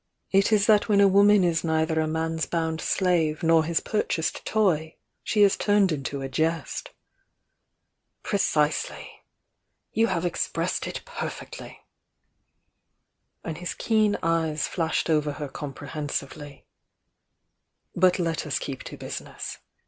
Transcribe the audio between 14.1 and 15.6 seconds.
eyes flashed over her